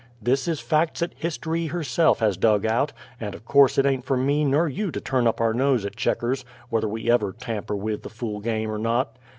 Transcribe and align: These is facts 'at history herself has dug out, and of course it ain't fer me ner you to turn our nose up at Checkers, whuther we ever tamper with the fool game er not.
These 0.19 0.47
is 0.47 0.59
facts 0.59 1.03
'at 1.03 1.13
history 1.15 1.67
herself 1.67 2.21
has 2.21 2.35
dug 2.35 2.65
out, 2.65 2.91
and 3.19 3.35
of 3.35 3.45
course 3.45 3.77
it 3.77 3.85
ain't 3.85 4.03
fer 4.03 4.17
me 4.17 4.43
ner 4.43 4.67
you 4.67 4.89
to 4.89 4.99
turn 4.99 5.27
our 5.27 5.53
nose 5.53 5.85
up 5.85 5.91
at 5.91 5.95
Checkers, 5.95 6.43
whuther 6.71 6.89
we 6.89 7.07
ever 7.11 7.33
tamper 7.33 7.75
with 7.75 8.01
the 8.01 8.09
fool 8.09 8.39
game 8.39 8.71
er 8.71 8.79
not. 8.79 9.17